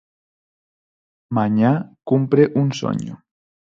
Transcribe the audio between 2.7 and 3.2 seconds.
soño.